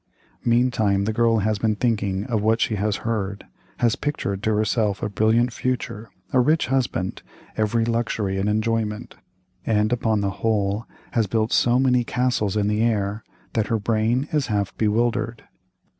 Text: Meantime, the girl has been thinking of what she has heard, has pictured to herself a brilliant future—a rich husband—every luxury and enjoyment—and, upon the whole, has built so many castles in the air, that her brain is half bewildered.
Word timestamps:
Meantime, 0.43 1.03
the 1.05 1.13
girl 1.13 1.41
has 1.45 1.59
been 1.59 1.75
thinking 1.75 2.23
of 2.23 2.41
what 2.41 2.59
she 2.59 2.73
has 2.73 2.95
heard, 3.05 3.45
has 3.77 3.95
pictured 3.95 4.41
to 4.41 4.51
herself 4.55 5.03
a 5.03 5.09
brilliant 5.09 5.53
future—a 5.53 6.39
rich 6.39 6.65
husband—every 6.65 7.85
luxury 7.85 8.39
and 8.39 8.49
enjoyment—and, 8.49 9.93
upon 9.93 10.21
the 10.21 10.31
whole, 10.41 10.87
has 11.11 11.27
built 11.27 11.51
so 11.53 11.77
many 11.77 12.03
castles 12.03 12.57
in 12.57 12.67
the 12.67 12.81
air, 12.81 13.23
that 13.53 13.67
her 13.67 13.77
brain 13.77 14.27
is 14.33 14.47
half 14.47 14.75
bewildered. 14.75 15.43